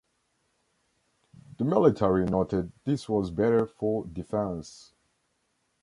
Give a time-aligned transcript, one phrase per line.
[1.59, 4.95] The military noted this was better for defense.